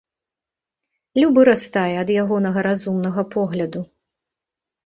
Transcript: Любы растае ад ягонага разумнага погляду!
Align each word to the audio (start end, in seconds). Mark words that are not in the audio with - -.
Любы 1.21 1.41
растае 1.51 1.93
ад 2.05 2.09
ягонага 2.23 2.59
разумнага 2.69 3.21
погляду! 3.37 3.79